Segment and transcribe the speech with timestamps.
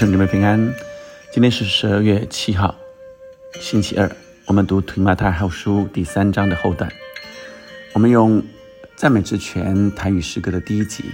[0.00, 0.74] 兄弟们平安，
[1.30, 2.74] 今天是十二月七号，
[3.60, 4.10] 星期二。
[4.46, 6.90] 我们读《提马太后书》第三章的后段。
[7.92, 8.42] 我们用
[8.96, 11.04] 赞美之泉台语诗歌的第一集，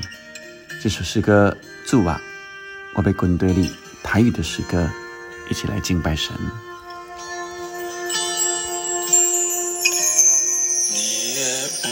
[0.80, 1.50] 这首诗歌
[1.84, 2.22] 《祝啊，
[2.94, 3.68] 我被滚堆里
[4.04, 4.88] 台语的诗歌，
[5.50, 6.32] 一起来敬拜神。
[10.92, 11.42] 你的
[11.82, 11.88] 话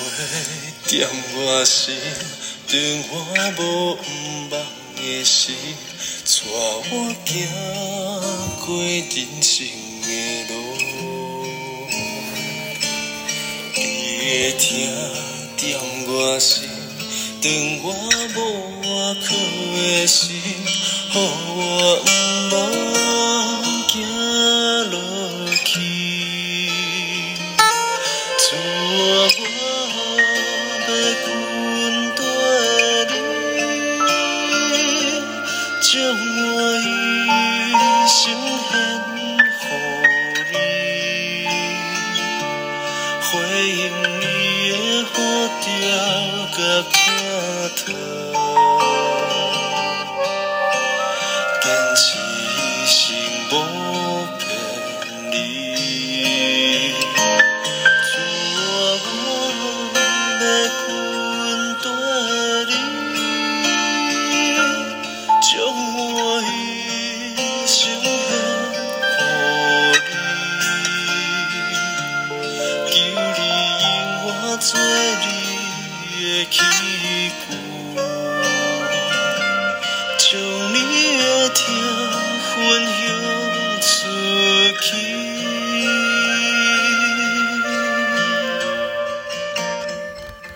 [0.87, 1.97] 点我心，
[2.69, 3.95] 让我不
[4.55, 4.61] 忘
[4.97, 5.56] 的心，
[6.45, 6.51] 带
[6.91, 6.93] 我
[7.25, 7.33] 行
[8.66, 9.66] 过人生
[10.02, 10.09] 的
[10.48, 10.52] 路。
[13.75, 13.80] 你
[14.29, 14.62] 的听
[15.57, 15.62] 点
[16.07, 16.69] 我心，
[17.43, 17.47] 让
[17.83, 17.85] 我
[18.35, 18.38] 无
[18.83, 18.87] 外
[19.25, 19.27] 靠
[19.75, 22.02] 的心，予我
[22.51, 22.94] 不忘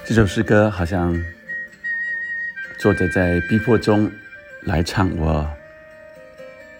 [0.08, 1.22] 这首诗歌好像
[2.78, 4.10] 作者在逼迫中
[4.62, 5.46] 来唱：“我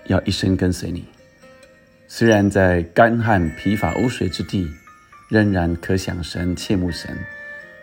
[0.06, 1.04] 要一生跟随你，
[2.06, 4.66] 虽然在干旱疲乏无水之地，
[5.28, 7.14] 仍然可想神切慕神；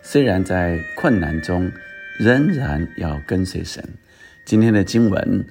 [0.01, 1.71] 虽然在困难中，
[2.17, 3.87] 仍然要跟随神。”
[4.47, 5.45] 今天的经文，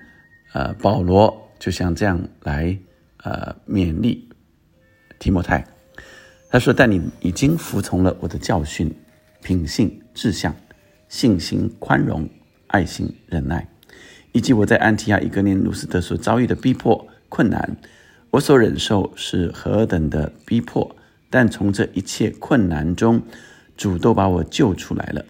[0.55, 2.77] 呃，保罗就像这样来
[3.19, 4.29] 呃勉励
[5.21, 5.65] 提摩太，
[6.51, 8.93] 他说：“但你已经服从了我的教训。”
[9.45, 10.57] 品性、志向、
[11.07, 12.27] 信心、宽容、
[12.69, 13.69] 爱心、忍耐，
[14.33, 17.77] 以及我在安提亚、以格念、鲁斯德所遭遇的逼迫、困难，
[18.31, 20.97] 我所忍受是何等的逼迫！
[21.29, 23.21] 但从这一切困难中，
[23.77, 25.23] 主都把我救出来了。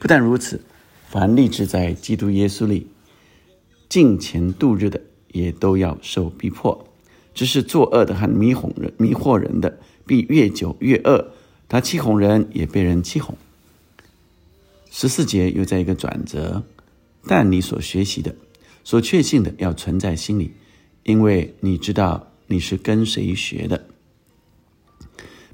[0.00, 0.60] 不但如此，
[1.06, 2.88] 凡立志在基督耶稣里
[3.88, 6.88] 敬虔度日的，也都要受逼迫。
[7.32, 11.28] 只是作恶的和迷哄人、迷惑人的，必越久越恶。
[11.68, 13.38] 他欺哄人，也被人欺哄。
[14.90, 16.64] 十四节又在一个转折，
[17.26, 18.34] 但你所学习的、
[18.82, 20.52] 所确信的，要存在心里，
[21.04, 23.86] 因为你知道你是跟谁学的，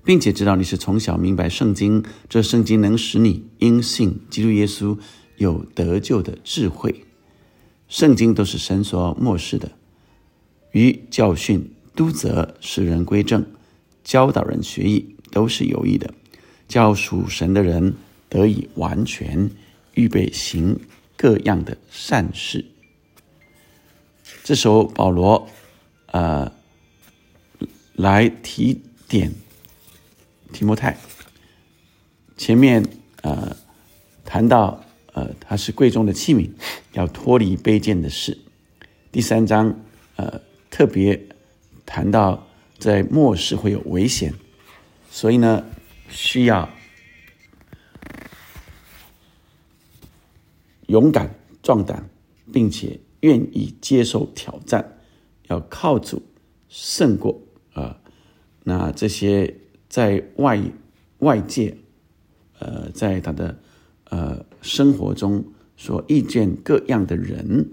[0.02, 4.98] 并且知道你是从小明白圣经，这圣经能使你因信基督耶稣
[5.36, 7.04] 有得救的智慧。
[7.88, 9.70] 圣经都是神所漠视的，
[10.72, 13.44] 于教训、督责、使人归正、
[14.02, 16.14] 教导人学艺，都是有益的，
[16.66, 17.94] 叫属神的人。
[18.36, 19.50] 得以完全
[19.94, 20.78] 预备行
[21.16, 22.66] 各样的善事。
[24.44, 25.48] 这时候，保罗，
[26.08, 26.52] 呃，
[27.94, 29.32] 来提点
[30.52, 30.98] 提摩太。
[32.36, 32.84] 前面
[33.22, 33.56] 呃
[34.26, 36.50] 谈到呃他是贵重的器皿，
[36.92, 38.36] 要脱离卑贱的事。
[39.10, 39.80] 第三章
[40.16, 41.18] 呃特别
[41.86, 42.46] 谈到
[42.78, 44.34] 在末世会有危险，
[45.10, 45.64] 所以呢
[46.10, 46.68] 需要。
[50.86, 52.08] 勇敢、壮胆，
[52.52, 54.98] 并且愿意接受挑战，
[55.48, 56.22] 要靠主
[56.68, 57.42] 胜过
[57.72, 58.00] 啊！
[58.62, 59.58] 那这些
[59.88, 60.62] 在外
[61.18, 61.76] 外界，
[62.60, 63.58] 呃，在他的
[64.10, 65.44] 呃生活中
[65.76, 67.72] 所遇见各样的人，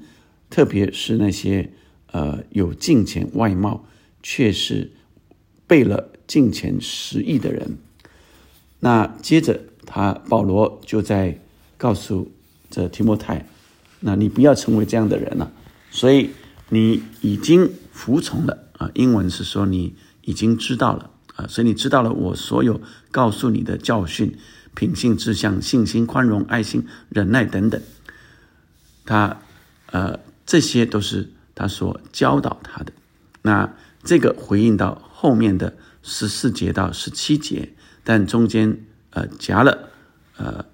[0.49, 1.71] 特别是那些
[2.07, 3.85] 呃有金钱外貌，
[4.23, 4.91] 却是
[5.67, 7.77] 背了金钱十亿的人。
[8.79, 11.39] 那接着，他保罗就在
[11.77, 12.31] 告诉。
[12.73, 13.45] 这提摩太，
[13.99, 15.51] 那你不要成为这样的人了。
[15.91, 16.31] 所以
[16.69, 22.81] 你已经服从了啊，英文是说你已经知道了啊，所以你知道了我所有
[23.11, 24.35] 告诉你的教训、
[24.73, 27.79] 品性、志向、信心、宽容、爱心、忍耐等等。
[29.05, 29.37] 他
[29.91, 32.91] 呃，这些都是他所教导他的。
[33.43, 33.71] 那
[34.03, 37.69] 这个回应到后面的十四节到十七节，
[38.03, 38.79] 但中间
[39.11, 39.89] 呃夹了
[40.37, 40.65] 呃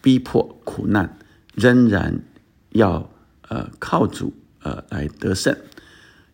[0.00, 1.18] 逼迫苦难。
[1.54, 2.20] 仍然
[2.70, 3.10] 要
[3.48, 4.32] 呃靠主
[4.62, 5.56] 呃来得胜，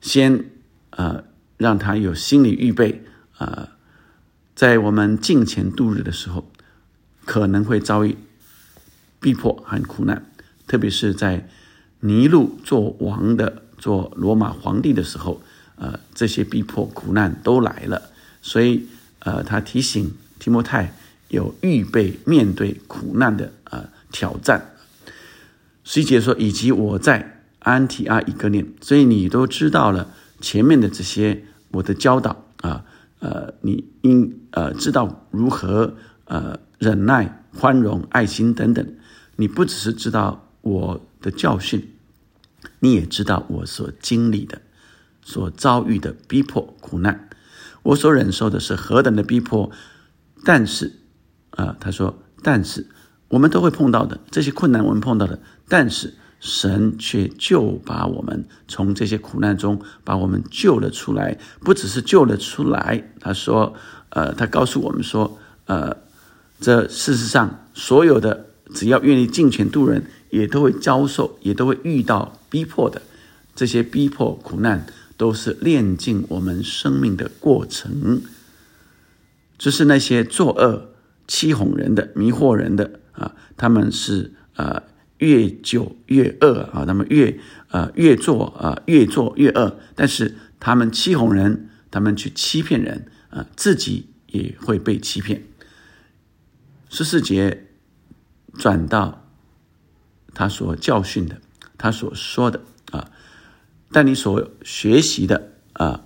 [0.01, 0.45] 先
[0.91, 1.25] 呃
[1.57, 3.03] 让他有心理预备
[3.39, 3.69] 呃，
[4.55, 6.51] 在我们近前度日的时候，
[7.25, 8.17] 可能会遭遇
[9.21, 10.25] 逼迫和苦难，
[10.67, 11.49] 特别是在
[12.01, 15.43] 尼禄做王的、做罗马皇帝的时候，
[15.77, 18.11] 呃，这些逼迫苦难都来了，
[18.43, 18.87] 所以
[19.21, 20.95] 呃，他提醒提摩太
[21.29, 24.76] 有预备面对苦难的呃挑战。
[25.89, 32.85] 十一节说，以及我在安提阿一个念，所以你都知道了前面的这些我的教导啊，
[33.21, 35.95] 呃，你应呃知道如何
[36.25, 38.85] 呃忍耐、宽容、爱心等等。
[39.37, 41.95] 你不只是知道我的教训，
[42.81, 44.61] 你也知道我所经历的、
[45.23, 47.29] 所遭遇的逼迫、苦难，
[47.85, 49.71] 我所忍受的是何等的逼迫。
[50.45, 50.95] 但是，
[51.51, 52.89] 啊，他说，但是。
[53.29, 63.03] 我们都会碰到的这些困难，我们碰到的，但是神却就把我们从这些苦难中把我们救了出来，不只是救了出来。
[63.21, 63.75] 他说
[64.11, 65.97] ：“呃，他告诉我们说，呃，
[66.61, 73.03] 这事实上所有的只要愿意尽全度人，也都会遭受，也都会遇到逼迫的。
[73.55, 74.87] 这些逼迫苦难
[75.17, 78.23] 都是炼尽我们生命的过程。
[79.59, 80.91] 只是那些作恶、
[81.27, 84.83] 欺哄人的、迷惑人的。”啊，他们是呃
[85.19, 87.39] 越久越恶啊，他们越
[87.71, 95.43] 呃越做啊越做越恶，但是他们欺哄人，他们去欺骗人啊，自己也会被欺骗。
[96.89, 97.67] 十四节
[98.55, 99.27] 转到
[100.35, 101.41] 他所教训的，
[101.77, 103.11] 他所说的啊，
[103.91, 106.03] 但你所学习的啊，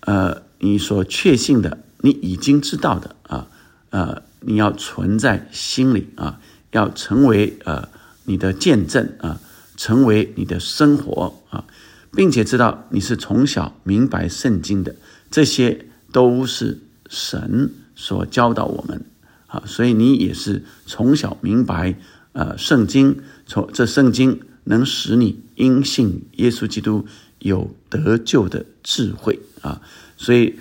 [0.00, 3.48] 呃，你所确信的，你已经知道的啊，
[3.90, 4.22] 呃。
[4.46, 6.38] 你要存在心里啊，
[6.70, 7.88] 要成为呃
[8.24, 9.40] 你的见证啊，
[9.76, 11.64] 成为你的生活啊，
[12.12, 14.94] 并且知道你是从小明白圣经的，
[15.30, 19.04] 这些都是神所教导我们
[19.46, 21.94] 啊，所以你也是从小明白
[22.32, 27.06] 呃圣经，从这圣经能使你因信耶稣基督
[27.38, 29.80] 有得救的智慧啊，
[30.16, 30.54] 所以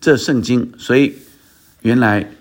[0.00, 1.14] 这圣经，所以
[1.82, 2.32] 原来。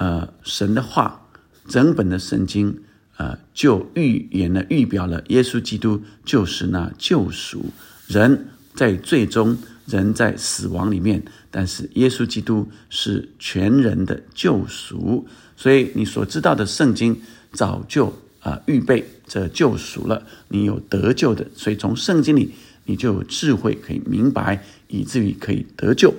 [0.00, 1.28] 呃，神的话，
[1.68, 2.84] 整本的圣经，
[3.20, 7.66] 呃，就预言了、预表了耶稣基督就是那救赎
[8.06, 17.20] 人，在最终人在死亡里面，但是耶稣基督是全人的救赎，所以你所知道的圣经
[17.52, 22.54] 早就啊预备这救赎了，你有得救的，所以从圣经里
[22.86, 26.14] 你就有智慧可以明白，以至于可以得救。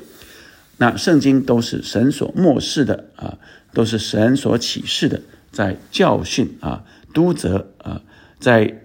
[0.77, 3.39] 那圣经都是神所漠视的啊。
[3.73, 5.21] 都是神所启示的，
[5.51, 8.01] 在教训啊、督责啊，
[8.39, 8.81] 在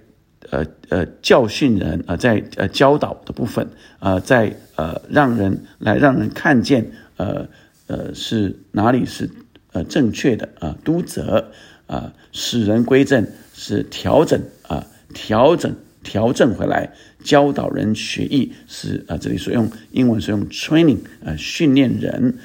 [0.50, 3.68] 呃呃教训人啊，在呃教导的部分
[4.00, 7.46] 啊，在呃让人来让人看见呃
[7.86, 9.30] 呃是哪里是
[9.72, 11.52] 呃正确的啊，督责
[11.86, 14.84] 啊，使人归正是调整啊，
[15.14, 15.72] 调整
[16.02, 16.92] 调整回来，
[17.22, 22.38] 教导人学艺是啊，这里所用英文所用 training 啊，训练人。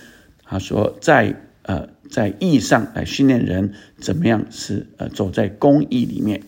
[0.43, 1.35] 他说在。
[1.63, 6.43] 呃，在义上来训练人怎么样是呃走在公义里面。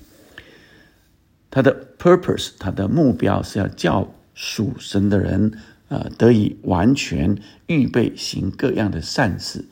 [1.52, 9.66] 他的 purpose，他的目标是要叫属神的人呃得以完全预备行各样的善事，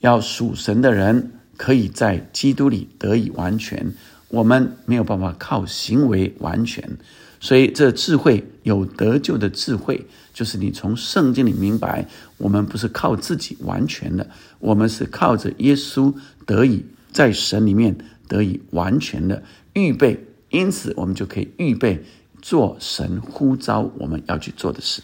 [0.00, 3.94] 要属神的人可以在基督里得以完全。
[4.28, 6.98] 我们没有办法靠行为完全。
[7.38, 14.28] 所以，这智慧有得救的智慧，就是你从圣经里明白，我们不是靠自己完全的，
[14.58, 16.14] 我们是靠着耶稣
[16.46, 19.42] 得以在神里面得以完全的
[19.74, 22.02] 预备，因此我们就可以预备
[22.40, 25.02] 做神呼召我们要去做的事。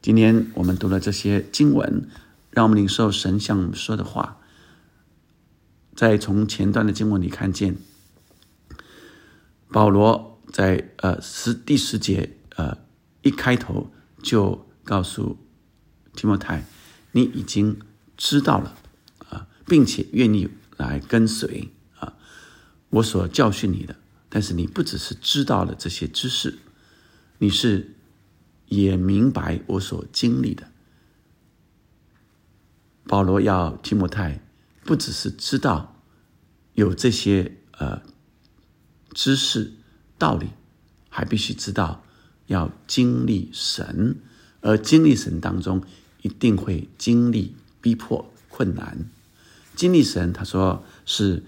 [0.00, 2.08] 今天我们读了这些经文，
[2.50, 4.38] 让我们领受神向我们说的话。
[5.94, 7.76] 在从前段的经文里看见
[9.70, 10.33] 保罗。
[10.54, 12.78] 在呃十第十节呃
[13.22, 13.92] 一开头
[14.22, 15.36] 就告诉
[16.14, 16.64] 提摩太，
[17.10, 17.80] 你已经
[18.16, 18.78] 知道了
[19.30, 22.16] 啊，并且愿意来跟随啊
[22.90, 23.96] 我所教训你的。
[24.28, 26.56] 但是你不只是知道了这些知识，
[27.38, 27.96] 你是
[28.66, 30.70] 也明白我所经历的。
[33.08, 34.40] 保罗要提摩太
[34.84, 36.00] 不只是知道
[36.74, 38.00] 有这些呃
[39.12, 39.72] 知识。
[40.24, 40.46] 道理
[41.10, 42.02] 还必须知道，
[42.46, 44.16] 要经历神，
[44.62, 45.82] 而经历神当中
[46.22, 49.10] 一定会经历逼迫、困难。
[49.76, 51.42] 经历神，他说是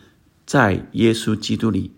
[0.45, 1.91] 在耶稣基督里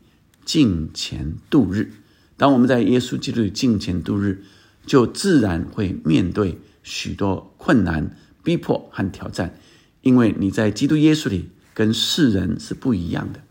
[0.45, 1.95] 敬虔度日。
[2.37, 4.45] 当我们在耶稣基督里敬虔度日，
[4.87, 9.59] 就自然会面对许多困难、逼迫和挑战，
[10.03, 13.43] 因为你在基督耶稣里跟世人是不一样的，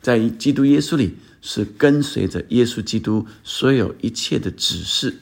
[0.00, 5.18] 在基督耶稣里是跟随着耶稣基督所有一切的指示。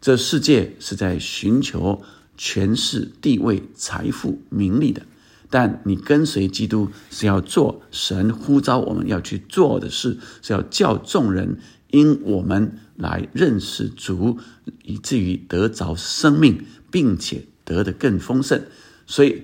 [0.00, 2.02] 这世界是在寻求
[2.36, 5.02] 权势、地位、财富、名利的，
[5.50, 11.58] 但你跟随基督是要做神呼召我们要去做的事，是要叫众人
[11.90, 14.38] 因我们来认识主，
[14.84, 18.62] 以至于得着生命，并且得的更丰盛。
[19.06, 19.42] 所以，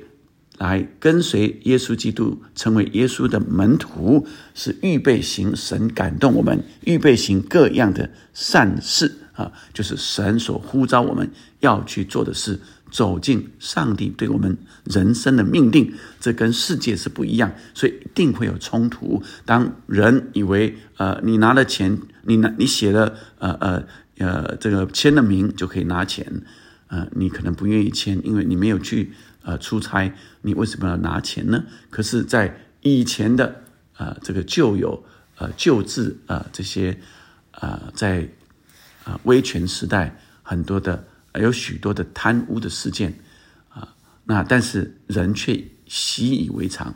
[0.58, 9.18] 来跟随耶稣基督，成为耶稣的门徒，是预备行神感动我们，预备行各样的善事。
[9.36, 12.58] 啊，就是神所呼召我们要去做的事，
[12.90, 19.22] 走进上帝对我们人生的命令，这跟世界是不一样，所以一定会有冲突。
[19.44, 23.84] 当人以为，呃，你拿了钱，你拿你写了，呃呃
[24.16, 26.40] 呃，这个签了名就可以拿钱，
[26.86, 29.12] 呃，你可能不愿意签，因为你没有去
[29.46, 30.12] 呃出差，
[30.42, 31.64] 你为什么要拿钱呢？
[31.88, 33.62] 可是，在以前的
[33.96, 35.02] 呃这个旧有
[35.38, 37.00] 呃旧制啊这些
[37.52, 38.28] 啊在。
[39.06, 43.16] 啊，威权时代很多的有许多的贪污的事件
[43.68, 46.92] 啊，那但是人却习以为常。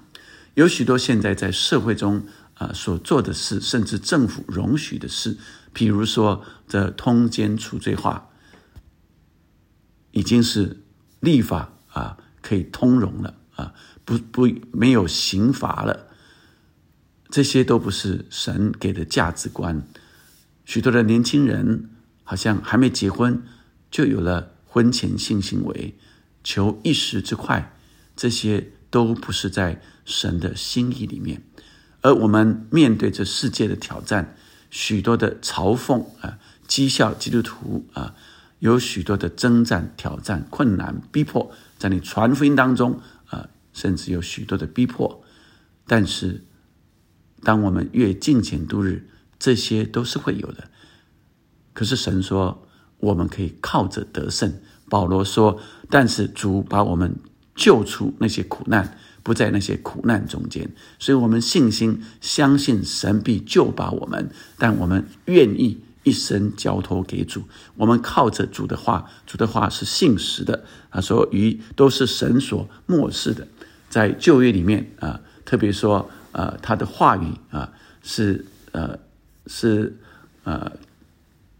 [0.54, 5.38] 有许多现在在社会中啊所做的事，甚至政府容许的事，
[5.73, 8.28] 比如说这通奸除罪化，
[10.11, 10.83] 已经是
[11.21, 12.19] 立法啊
[12.50, 13.73] 可以通融了啊，
[14.04, 16.09] 不不没有刑罚了。
[17.30, 19.87] 这些都不是神给的价值观。
[20.64, 21.88] 许多的年轻人。
[22.30, 23.42] 好像还没结婚，
[23.90, 25.97] 就有了婚前性行为，
[26.45, 27.75] 求一时之快，
[28.14, 31.42] 这些都不是在神的心意里面。
[32.02, 34.37] 而我们面对这世界的挑战，
[34.71, 36.38] 许多的嘲讽啊，
[36.69, 38.14] 讥笑基督徒啊，
[38.61, 45.25] 有许多的征战、挑战、困难、逼迫，在你传福音当中啊，甚至有许多的逼迫。
[45.87, 46.44] 但是，
[47.42, 49.08] 当我们越敬虔度日，
[49.38, 50.70] 这些都是会有的。
[51.72, 52.68] 可是神说，
[52.99, 54.60] 我们可以靠着得胜。
[54.90, 55.58] 保罗说
[55.88, 57.16] ：“但是主把我们
[57.54, 60.70] 救出那些苦难，不在那些苦难中间。
[60.99, 64.30] 所以，我们信心相信神必救把我们。
[64.58, 67.42] 但我们愿意一生交托给主。
[67.76, 70.64] 我们靠着主的话，主的话是信实的。
[70.90, 73.47] 他说：‘鱼都是神所漠视的。’
[73.88, 78.99] 在旧约里面啊，特别说，呃，他的话语啊，是呃，
[79.47, 79.97] 是
[80.45, 80.71] 呃。”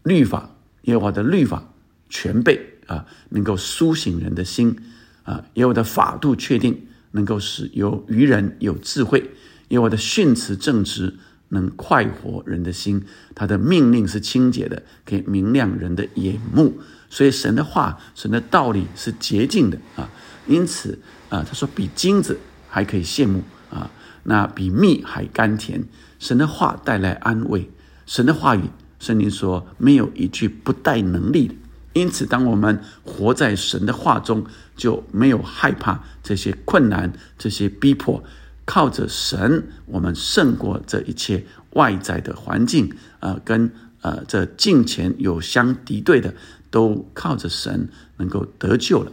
[0.03, 0.49] 律法，
[0.85, 1.63] 耶和华的律法
[2.09, 4.75] 全备啊，能够苏醒人的心
[5.21, 9.19] 啊；耶和华的法度确定，能够使有愚人有智慧；
[9.67, 11.19] 耶和华的训词正直，
[11.51, 13.05] 能快活人的心。
[13.33, 16.79] 他的命令是清洁的，可以明亮人的眼目。
[17.09, 20.09] 所以神的话，神的道理是洁净的啊。
[20.47, 23.89] 因此啊，他说比金子还可以羡慕啊，
[24.23, 25.83] 那比蜜还甘甜。
[26.19, 27.69] 神的话带来安慰，
[28.05, 28.61] 神的话语。
[28.99, 31.55] 圣经说：“没有一句不带能力的。”
[31.93, 34.45] 因此，当我们活在神的话中，
[34.77, 38.23] 就没有害怕这些困难、这些逼迫。
[38.71, 42.95] 靠着神，我们胜过这一切外在的环境。
[43.19, 46.33] 呃，跟呃这近前有相敌对的，
[46.69, 49.11] 都靠着神能够得救了。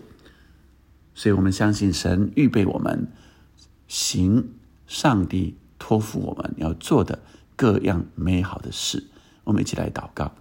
[1.12, 3.08] 所以，我们相信神预备我们
[3.88, 4.50] 行
[4.86, 7.18] 上帝托付我们要做的
[7.56, 9.08] 各样美好的事。
[9.42, 10.36] 我们一起来祷告，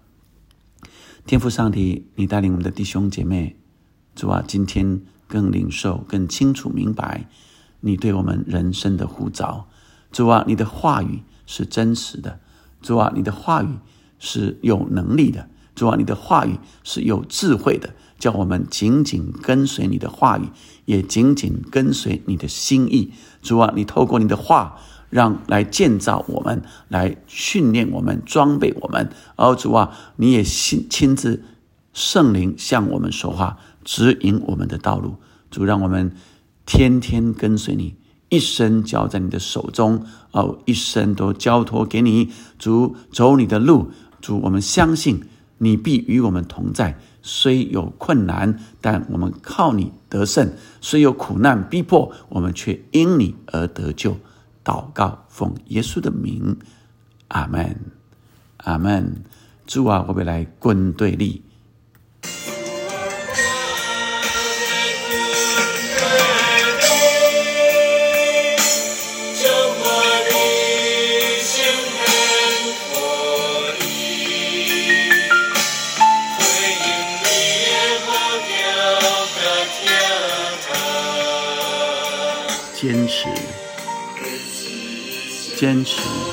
[1.25, 3.55] 天父上帝，你带领我们的弟兄姐妹，
[4.13, 7.27] 主啊，今天更领受、更清楚明白
[7.81, 9.67] 你对我们人生的呼召。
[10.11, 12.39] 主啊，你的话语是真实的，
[12.81, 13.77] 主啊，你的话语
[14.19, 20.49] 是有能力的，主啊，你的话语是有智慧的，叫我们紧紧跟随你的话语，
[20.85, 23.11] 也紧紧跟随你的心意。
[23.41, 24.77] 主啊，你透过你的话。
[25.09, 29.09] 让来建造我们，来训练我们，装备我们。
[29.37, 31.45] 而主啊，你也亲亲自
[31.93, 35.15] 圣灵向我们说话，指引我们的道路。
[35.49, 36.11] 主，让我们
[36.67, 37.95] 天天跟随你，
[38.27, 42.29] 一生交在你的手中，哦，一生都交托给你。
[42.59, 43.89] 主，走你的路。
[44.19, 45.23] 主，我们相信
[45.59, 46.99] 你必与我们同在。
[47.21, 50.49] 虽有困难，但我们靠你得胜；
[50.81, 54.17] 虽有苦难逼迫，我们却因你而得救。
[54.63, 56.57] 祷告，奉耶稣的名，
[57.29, 57.79] 阿门，
[58.57, 59.23] 阿门。
[59.65, 61.41] 主啊，我们来滚对立。
[85.57, 86.26] 坚持。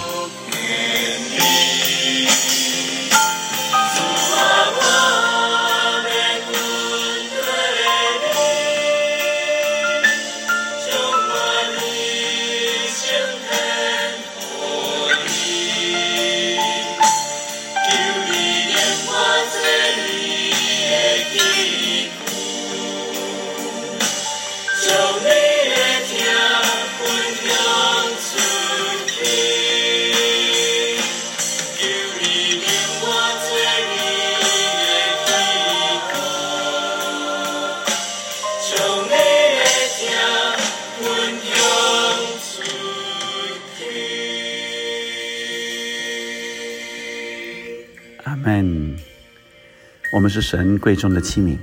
[50.12, 51.56] 我们是神贵重的器皿，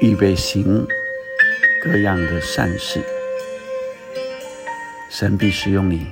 [0.00, 0.86] 预备行
[1.82, 3.00] 各样的善事，
[5.10, 6.06] 神必使用你，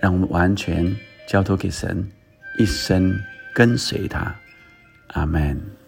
[0.00, 0.96] 让我们完全
[1.28, 2.10] 交托给神，
[2.58, 3.14] 一生
[3.52, 4.34] 跟随他。
[5.08, 5.83] 阿门。